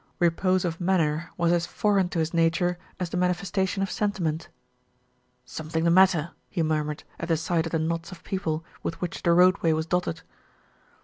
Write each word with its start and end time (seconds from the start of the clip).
Repose 0.17 0.65
of 0.65 0.81
manner 0.81 1.29
was 1.37 1.51
as 1.51 1.67
foreign 1.67 2.09
to 2.09 2.17
his 2.17 2.33
nature 2.33 2.79
as 2.99 3.11
the 3.11 3.17
manifestation 3.17 3.83
of 3.83 3.91
sentiment. 3.91 4.49
"Something 5.45 5.83
the 5.83 5.91
matter," 5.91 6.31
he 6.49 6.63
murmured, 6.63 7.03
at 7.19 7.27
the 7.27 7.37
sight 7.37 7.67
of 7.67 7.71
the 7.71 7.77
krtots 7.77 8.11
of 8.11 8.23
people 8.23 8.65
with 8.81 8.99
which 8.99 9.21
the 9.21 9.31
roadway 9.31 9.73
was 9.73 9.85
dotted. 9.85 10.23